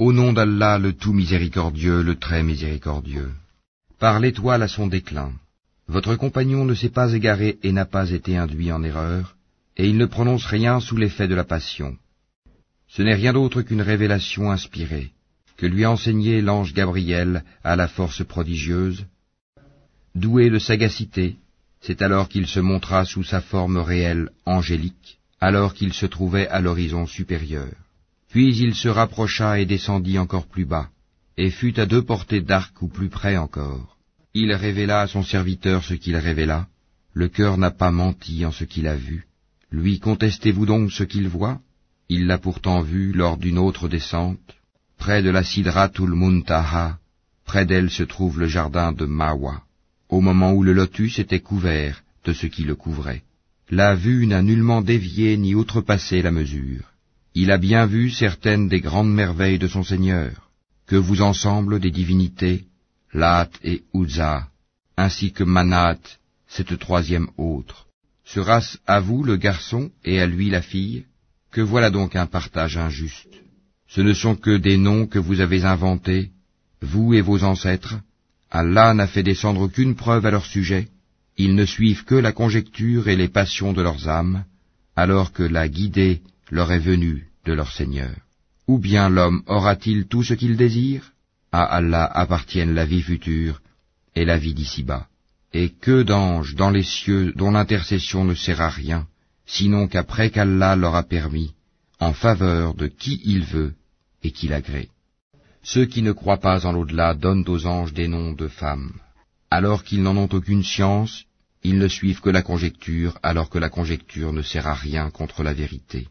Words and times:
Au 0.00 0.14
nom 0.14 0.32
d'Allah, 0.32 0.78
le 0.78 0.94
tout 0.94 1.12
miséricordieux, 1.12 2.00
le 2.00 2.14
très 2.14 2.42
miséricordieux. 2.42 3.32
Par 3.98 4.18
l'étoile 4.18 4.62
à 4.62 4.66
son 4.76 4.86
déclin. 4.86 5.30
Votre 5.88 6.14
compagnon 6.16 6.64
ne 6.64 6.72
s'est 6.72 6.96
pas 7.00 7.12
égaré 7.12 7.58
et 7.62 7.70
n'a 7.70 7.84
pas 7.84 8.10
été 8.10 8.38
induit 8.38 8.72
en 8.72 8.82
erreur, 8.82 9.36
et 9.76 9.86
il 9.86 9.98
ne 9.98 10.06
prononce 10.06 10.46
rien 10.46 10.80
sous 10.80 10.96
l'effet 10.96 11.28
de 11.28 11.34
la 11.34 11.44
passion. 11.44 11.98
Ce 12.88 13.02
n'est 13.02 13.14
rien 13.22 13.34
d'autre 13.34 13.60
qu'une 13.60 13.82
révélation 13.82 14.50
inspirée, 14.50 15.10
que 15.58 15.66
lui 15.66 15.84
a 15.84 15.90
enseigné 15.90 16.40
l'ange 16.40 16.72
Gabriel 16.72 17.44
à 17.62 17.76
la 17.76 17.86
force 17.86 18.24
prodigieuse. 18.24 19.04
Doué 20.14 20.48
de 20.48 20.58
sagacité, 20.58 21.36
c'est 21.82 22.00
alors 22.00 22.30
qu'il 22.30 22.46
se 22.46 22.60
montra 22.60 23.04
sous 23.04 23.22
sa 23.22 23.42
forme 23.42 23.76
réelle 23.76 24.30
angélique, 24.46 25.18
alors 25.42 25.74
qu'il 25.74 25.92
se 25.92 26.06
trouvait 26.06 26.48
à 26.48 26.62
l'horizon 26.62 27.06
supérieur. 27.06 27.68
Puis 28.30 28.56
il 28.56 28.74
se 28.76 28.88
rapprocha 28.88 29.58
et 29.58 29.66
descendit 29.66 30.18
encore 30.18 30.46
plus 30.46 30.64
bas, 30.64 30.88
et 31.36 31.50
fut 31.50 31.78
à 31.80 31.86
deux 31.86 32.02
portées 32.02 32.40
d'arc 32.40 32.80
ou 32.80 32.88
plus 32.88 33.08
près 33.08 33.36
encore. 33.36 33.98
Il 34.34 34.52
révéla 34.52 35.00
à 35.00 35.08
son 35.08 35.24
serviteur 35.24 35.82
ce 35.82 35.94
qu'il 35.94 36.16
révéla, 36.16 36.68
le 37.12 37.28
cœur 37.28 37.58
n'a 37.58 37.72
pas 37.72 37.90
menti 37.90 38.46
en 38.46 38.52
ce 38.52 38.62
qu'il 38.62 38.86
a 38.86 38.94
vu. 38.94 39.26
Lui 39.72 39.98
contestez-vous 39.98 40.64
donc 40.64 40.92
ce 40.92 41.02
qu'il 41.02 41.28
voit? 41.28 41.60
Il 42.08 42.26
l'a 42.26 42.38
pourtant 42.38 42.82
vu 42.82 43.12
lors 43.12 43.36
d'une 43.36 43.58
autre 43.58 43.88
descente, 43.88 44.54
près 44.96 45.22
de 45.22 45.30
la 45.30 45.42
Sidratul 45.42 46.14
Muntaha, 46.14 46.98
près 47.44 47.66
d'elle 47.66 47.90
se 47.90 48.04
trouve 48.04 48.38
le 48.38 48.46
jardin 48.46 48.92
de 48.92 49.06
Mawa, 49.06 49.62
au 50.08 50.20
moment 50.20 50.52
où 50.52 50.62
le 50.62 50.72
lotus 50.72 51.18
était 51.18 51.40
couvert 51.40 52.02
de 52.24 52.32
ce 52.32 52.46
qui 52.46 52.62
le 52.62 52.76
couvrait. 52.76 53.22
La 53.70 53.96
vue 53.96 54.26
n'a 54.26 54.42
nullement 54.42 54.82
dévié 54.82 55.36
ni 55.36 55.54
outrepassé 55.56 56.22
la 56.22 56.30
mesure. 56.30 56.89
Il 57.34 57.52
a 57.52 57.58
bien 57.58 57.86
vu 57.86 58.10
certaines 58.10 58.68
des 58.68 58.80
grandes 58.80 59.12
merveilles 59.12 59.58
de 59.58 59.68
son 59.68 59.84
Seigneur, 59.84 60.50
que 60.86 60.96
vous 60.96 61.22
ensemble 61.22 61.78
des 61.78 61.92
divinités, 61.92 62.64
Lat 63.12 63.50
et 63.62 63.82
Uzza, 63.94 64.48
ainsi 64.96 65.32
que 65.32 65.44
Manat, 65.44 65.98
cette 66.48 66.78
troisième 66.78 67.28
autre. 67.36 67.86
Sera-ce 68.24 68.78
à 68.86 69.00
vous 69.00 69.22
le 69.22 69.36
garçon 69.36 69.90
et 70.04 70.20
à 70.20 70.26
lui 70.26 70.50
la 70.50 70.62
fille? 70.62 71.04
Que 71.52 71.60
voilà 71.60 71.90
donc 71.90 72.16
un 72.16 72.26
partage 72.26 72.76
injuste. 72.76 73.34
Ce 73.88 74.00
ne 74.00 74.12
sont 74.12 74.36
que 74.36 74.56
des 74.56 74.76
noms 74.76 75.06
que 75.06 75.18
vous 75.18 75.40
avez 75.40 75.64
inventés, 75.64 76.30
vous 76.80 77.14
et 77.14 77.20
vos 77.20 77.42
ancêtres. 77.42 77.96
Allah 78.50 78.94
n'a 78.94 79.06
fait 79.06 79.22
descendre 79.24 79.62
aucune 79.62 79.94
preuve 79.94 80.26
à 80.26 80.30
leur 80.30 80.46
sujet. 80.46 80.88
Ils 81.36 81.54
ne 81.54 81.64
suivent 81.64 82.04
que 82.04 82.14
la 82.14 82.32
conjecture 82.32 83.08
et 83.08 83.16
les 83.16 83.28
passions 83.28 83.72
de 83.72 83.82
leurs 83.82 84.08
âmes, 84.08 84.44
alors 84.96 85.32
que 85.32 85.42
la 85.42 85.68
guidée 85.68 86.22
leur 86.50 86.72
est 86.72 86.78
venue 86.78 87.28
de 87.46 87.52
leur 87.52 87.70
Seigneur. 87.72 88.14
Ou 88.66 88.78
bien 88.78 89.08
l'homme 89.08 89.42
aura-t-il 89.46 90.06
tout 90.06 90.22
ce 90.22 90.34
qu'il 90.34 90.56
désire? 90.56 91.12
À 91.52 91.64
Allah 91.64 92.04
appartiennent 92.04 92.74
la 92.74 92.86
vie 92.86 93.02
future 93.02 93.60
et 94.14 94.24
la 94.24 94.38
vie 94.38 94.54
d'ici-bas. 94.54 95.06
Et 95.52 95.70
que 95.70 96.02
d'anges 96.02 96.54
dans 96.54 96.70
les 96.70 96.84
cieux 96.84 97.32
dont 97.34 97.50
l'intercession 97.50 98.24
ne 98.24 98.34
sert 98.34 98.60
à 98.60 98.68
rien, 98.68 99.06
sinon 99.46 99.88
qu'après 99.88 100.30
qu'Allah 100.30 100.76
leur 100.76 100.94
a 100.94 101.02
permis, 101.02 101.54
en 101.98 102.12
faveur 102.12 102.74
de 102.74 102.86
qui 102.86 103.20
il 103.24 103.44
veut 103.44 103.74
et 104.22 104.30
qu'il 104.30 104.52
agrée. 104.52 104.90
Ceux 105.62 105.86
qui 105.86 106.02
ne 106.02 106.12
croient 106.12 106.44
pas 106.48 106.66
en 106.66 106.72
l'au-delà 106.72 107.14
donnent 107.14 107.48
aux 107.48 107.66
anges 107.66 107.92
des 107.92 108.08
noms 108.08 108.32
de 108.32 108.48
femmes. 108.48 108.92
Alors 109.50 109.82
qu'ils 109.82 110.02
n'en 110.02 110.16
ont 110.16 110.28
aucune 110.32 110.62
science, 110.62 111.24
ils 111.64 111.78
ne 111.78 111.88
suivent 111.88 112.20
que 112.20 112.30
la 112.30 112.42
conjecture, 112.42 113.18
alors 113.22 113.50
que 113.50 113.58
la 113.58 113.68
conjecture 113.68 114.32
ne 114.32 114.42
sert 114.42 114.68
à 114.68 114.74
rien 114.74 115.10
contre 115.10 115.42
la 115.42 115.52
vérité. 115.52 116.06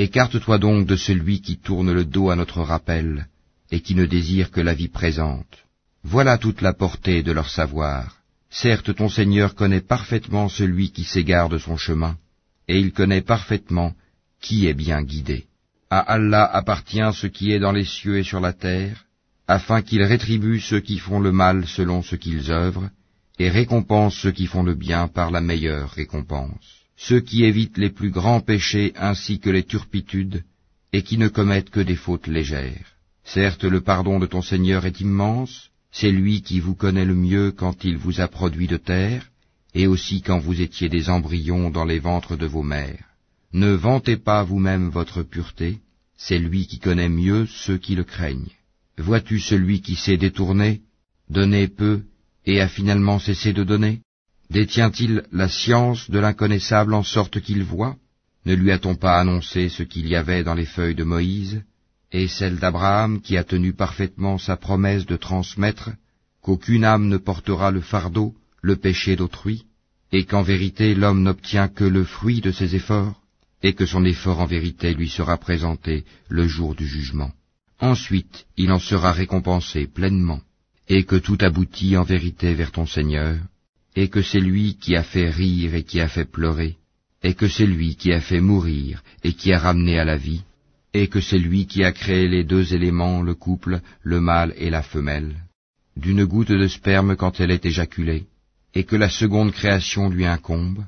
Écarte-toi 0.00 0.56
donc 0.56 0.86
de 0.86 0.96
celui 0.96 1.42
qui 1.42 1.58
tourne 1.58 1.92
le 1.92 2.06
dos 2.06 2.30
à 2.30 2.34
notre 2.34 2.62
rappel, 2.62 3.28
et 3.70 3.80
qui 3.82 3.94
ne 3.94 4.06
désire 4.06 4.50
que 4.50 4.62
la 4.62 4.72
vie 4.72 4.88
présente. 4.88 5.58
Voilà 6.02 6.38
toute 6.38 6.62
la 6.62 6.72
portée 6.72 7.22
de 7.22 7.32
leur 7.32 7.50
savoir. 7.50 8.16
Certes, 8.48 8.94
ton 8.94 9.10
Seigneur 9.10 9.54
connaît 9.54 9.82
parfaitement 9.82 10.48
celui 10.48 10.90
qui 10.90 11.04
s'égare 11.04 11.50
de 11.50 11.58
son 11.58 11.76
chemin, 11.76 12.16
et 12.66 12.78
il 12.78 12.92
connaît 12.92 13.20
parfaitement 13.20 13.92
qui 14.40 14.66
est 14.66 14.78
bien 14.86 15.02
guidé. 15.02 15.44
À 15.90 15.98
Allah 15.98 16.46
appartient 16.46 17.12
ce 17.12 17.26
qui 17.26 17.52
est 17.52 17.58
dans 17.58 17.72
les 17.72 17.84
cieux 17.84 18.16
et 18.16 18.24
sur 18.24 18.40
la 18.40 18.54
terre, 18.54 19.04
afin 19.48 19.82
qu'il 19.82 20.02
rétribue 20.02 20.60
ceux 20.60 20.80
qui 20.80 20.98
font 20.98 21.20
le 21.20 21.32
mal 21.32 21.66
selon 21.66 22.00
ce 22.00 22.16
qu'ils 22.16 22.50
œuvrent, 22.50 22.88
et 23.38 23.50
récompense 23.50 24.14
ceux 24.14 24.32
qui 24.32 24.46
font 24.46 24.62
le 24.62 24.74
bien 24.74 25.08
par 25.08 25.30
la 25.30 25.42
meilleure 25.42 25.90
récompense 25.90 26.80
ceux 27.06 27.20
qui 27.20 27.44
évitent 27.44 27.78
les 27.78 27.88
plus 27.88 28.10
grands 28.10 28.42
péchés 28.42 28.92
ainsi 28.94 29.40
que 29.40 29.48
les 29.48 29.64
turpitudes, 29.64 30.44
et 30.92 31.02
qui 31.02 31.16
ne 31.16 31.28
commettent 31.28 31.70
que 31.70 31.80
des 31.80 31.96
fautes 31.96 32.26
légères. 32.26 32.88
Certes, 33.24 33.64
le 33.64 33.80
pardon 33.80 34.18
de 34.18 34.26
ton 34.26 34.42
Seigneur 34.42 34.84
est 34.84 35.00
immense, 35.00 35.70
c'est 35.90 36.10
lui 36.10 36.42
qui 36.42 36.60
vous 36.60 36.74
connaît 36.74 37.06
le 37.06 37.14
mieux 37.14 37.52
quand 37.52 37.84
il 37.84 37.96
vous 37.96 38.20
a 38.20 38.28
produit 38.28 38.66
de 38.66 38.76
terre, 38.76 39.30
et 39.74 39.86
aussi 39.86 40.20
quand 40.20 40.38
vous 40.38 40.60
étiez 40.60 40.90
des 40.90 41.08
embryons 41.08 41.70
dans 41.70 41.86
les 41.86 42.00
ventres 42.00 42.36
de 42.36 42.46
vos 42.46 42.62
mères. 42.62 43.06
Ne 43.54 43.72
vantez 43.72 44.18
pas 44.18 44.42
vous-même 44.44 44.90
votre 44.90 45.22
pureté, 45.22 45.78
c'est 46.18 46.38
lui 46.38 46.66
qui 46.66 46.80
connaît 46.80 47.08
mieux 47.08 47.46
ceux 47.46 47.78
qui 47.78 47.94
le 47.94 48.04
craignent. 48.04 48.54
Vois-tu 48.98 49.40
celui 49.40 49.80
qui 49.80 49.96
s'est 49.96 50.18
détourné, 50.18 50.82
donné 51.30 51.66
peu, 51.66 52.02
et 52.44 52.60
a 52.60 52.68
finalement 52.68 53.18
cessé 53.18 53.54
de 53.54 53.64
donner? 53.64 54.02
Détient-il 54.50 55.22
la 55.30 55.48
science 55.48 56.10
de 56.10 56.18
l'inconnaissable 56.18 56.94
en 56.94 57.04
sorte 57.04 57.40
qu'il 57.40 57.62
voit? 57.62 57.96
Ne 58.46 58.54
lui 58.54 58.72
a-t-on 58.72 58.96
pas 58.96 59.20
annoncé 59.20 59.68
ce 59.68 59.84
qu'il 59.84 60.08
y 60.08 60.16
avait 60.16 60.42
dans 60.42 60.54
les 60.54 60.66
feuilles 60.66 60.96
de 60.96 61.04
Moïse, 61.04 61.62
et 62.10 62.26
celle 62.26 62.56
d'Abraham 62.56 63.20
qui 63.20 63.36
a 63.36 63.44
tenu 63.44 63.72
parfaitement 63.72 64.38
sa 64.38 64.56
promesse 64.56 65.06
de 65.06 65.16
transmettre, 65.16 65.90
qu'aucune 66.42 66.84
âme 66.84 67.06
ne 67.06 67.16
portera 67.16 67.70
le 67.70 67.80
fardeau, 67.80 68.34
le 68.60 68.74
péché 68.74 69.14
d'autrui, 69.14 69.66
et 70.10 70.24
qu'en 70.24 70.42
vérité 70.42 70.96
l'homme 70.96 71.22
n'obtient 71.22 71.68
que 71.68 71.84
le 71.84 72.02
fruit 72.02 72.40
de 72.40 72.50
ses 72.50 72.74
efforts, 72.74 73.20
et 73.62 73.74
que 73.74 73.86
son 73.86 74.04
effort 74.04 74.40
en 74.40 74.46
vérité 74.46 74.94
lui 74.94 75.08
sera 75.08 75.36
présenté 75.36 76.04
le 76.28 76.48
jour 76.48 76.74
du 76.74 76.88
jugement? 76.88 77.30
Ensuite 77.78 78.46
il 78.56 78.72
en 78.72 78.80
sera 78.80 79.12
récompensé 79.12 79.86
pleinement, 79.86 80.40
et 80.88 81.04
que 81.04 81.16
tout 81.16 81.38
aboutit 81.40 81.96
en 81.96 82.02
vérité 82.02 82.54
vers 82.54 82.72
ton 82.72 82.86
Seigneur, 82.86 83.36
et 83.96 84.08
que 84.08 84.22
c'est 84.22 84.40
lui 84.40 84.76
qui 84.76 84.96
a 84.96 85.02
fait 85.02 85.30
rire 85.30 85.74
et 85.74 85.82
qui 85.82 86.00
a 86.00 86.08
fait 86.08 86.24
pleurer, 86.24 86.76
et 87.22 87.34
que 87.34 87.48
c'est 87.48 87.66
lui 87.66 87.96
qui 87.96 88.12
a 88.12 88.20
fait 88.20 88.40
mourir 88.40 89.02
et 89.24 89.32
qui 89.32 89.52
a 89.52 89.58
ramené 89.58 89.98
à 89.98 90.04
la 90.04 90.16
vie, 90.16 90.42
et 90.92 91.08
que 91.08 91.20
c'est 91.20 91.38
lui 91.38 91.66
qui 91.66 91.84
a 91.84 91.92
créé 91.92 92.28
les 92.28 92.44
deux 92.44 92.74
éléments, 92.74 93.22
le 93.22 93.34
couple, 93.34 93.80
le 94.02 94.20
mâle 94.20 94.54
et 94.56 94.70
la 94.70 94.82
femelle, 94.82 95.36
d'une 95.96 96.24
goutte 96.24 96.52
de 96.52 96.68
sperme 96.68 97.16
quand 97.16 97.40
elle 97.40 97.50
est 97.50 97.66
éjaculée, 97.66 98.26
et 98.74 98.84
que 98.84 98.96
la 98.96 99.10
seconde 99.10 99.52
création 99.52 100.08
lui 100.08 100.26
incombe, 100.26 100.84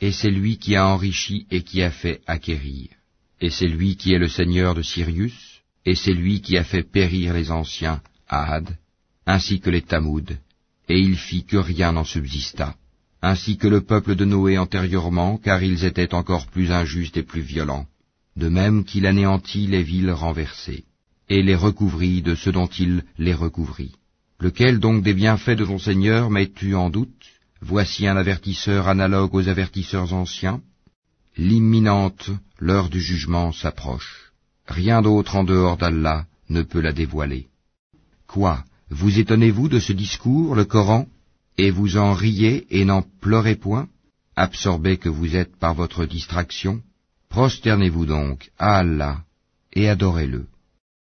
et 0.00 0.12
c'est 0.12 0.30
lui 0.30 0.58
qui 0.58 0.76
a 0.76 0.86
enrichi 0.86 1.46
et 1.50 1.62
qui 1.62 1.82
a 1.82 1.90
fait 1.90 2.20
acquérir, 2.26 2.88
et 3.40 3.50
c'est 3.50 3.68
lui 3.68 3.96
qui 3.96 4.12
est 4.12 4.18
le 4.18 4.28
Seigneur 4.28 4.74
de 4.74 4.82
Sirius, 4.82 5.62
et 5.84 5.94
c'est 5.94 6.14
lui 6.14 6.40
qui 6.40 6.56
a 6.56 6.64
fait 6.64 6.82
périr 6.82 7.34
les 7.34 7.50
anciens, 7.50 8.00
Ahad, 8.28 8.76
ainsi 9.26 9.60
que 9.60 9.70
les 9.70 9.82
Tamouds, 9.82 10.34
et 10.88 10.98
il 10.98 11.16
fit 11.16 11.44
que 11.44 11.56
rien 11.56 11.92
n'en 11.92 12.04
subsista, 12.04 12.74
ainsi 13.22 13.56
que 13.56 13.68
le 13.68 13.80
peuple 13.80 14.14
de 14.14 14.24
Noé 14.24 14.58
antérieurement, 14.58 15.38
car 15.38 15.62
ils 15.62 15.84
étaient 15.84 16.14
encore 16.14 16.46
plus 16.46 16.70
injustes 16.70 17.16
et 17.16 17.22
plus 17.22 17.40
violents, 17.40 17.86
de 18.36 18.48
même 18.48 18.84
qu'il 18.84 19.06
anéantit 19.06 19.66
les 19.66 19.82
villes 19.82 20.10
renversées, 20.10 20.84
et 21.28 21.42
les 21.42 21.54
recouvrit 21.54 22.22
de 22.22 22.34
ce 22.34 22.50
dont 22.50 22.66
il 22.66 23.02
les 23.18 23.34
recouvrit. 23.34 23.92
Lequel 24.40 24.78
donc 24.78 25.02
des 25.02 25.14
bienfaits 25.14 25.56
de 25.56 25.64
ton 25.64 25.78
Seigneur 25.78 26.30
mets-tu 26.30 26.74
en 26.74 26.90
doute? 26.90 27.24
Voici 27.62 28.06
un 28.06 28.16
avertisseur 28.16 28.88
analogue 28.88 29.34
aux 29.34 29.48
avertisseurs 29.48 30.12
anciens. 30.12 30.60
L'imminente, 31.38 32.30
l'heure 32.58 32.90
du 32.90 33.00
jugement 33.00 33.52
s'approche. 33.52 34.32
Rien 34.66 35.00
d'autre 35.00 35.36
en 35.36 35.44
dehors 35.44 35.78
d'Allah 35.78 36.26
ne 36.50 36.62
peut 36.62 36.80
la 36.80 36.92
dévoiler. 36.92 37.46
Quoi? 38.26 38.64
Vous 38.90 39.18
étonnez-vous 39.18 39.68
de 39.68 39.80
ce 39.80 39.92
discours, 39.92 40.54
le 40.54 40.64
Coran, 40.64 41.06
et 41.56 41.70
vous 41.70 41.96
en 41.96 42.12
riez 42.12 42.66
et 42.70 42.84
n'en 42.84 43.02
pleurez 43.20 43.56
point, 43.56 43.88
absorbés 44.36 44.98
que 44.98 45.08
vous 45.08 45.36
êtes 45.36 45.56
par 45.56 45.74
votre 45.74 46.04
distraction? 46.04 46.82
Prosternez-vous 47.28 48.06
donc 48.06 48.50
à 48.58 48.78
Allah 48.78 49.22
et 49.72 49.88
adorez-le. 49.88 50.46